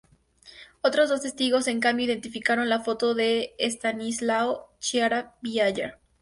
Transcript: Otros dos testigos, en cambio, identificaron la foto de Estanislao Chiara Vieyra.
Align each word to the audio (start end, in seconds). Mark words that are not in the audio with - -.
Otros 0.81 1.09
dos 1.09 1.21
testigos, 1.21 1.67
en 1.67 1.79
cambio, 1.79 2.07
identificaron 2.07 2.69
la 2.69 2.79
foto 2.79 3.13
de 3.13 3.53
Estanislao 3.59 4.71
Chiara 4.79 5.35
Vieyra. 5.43 5.99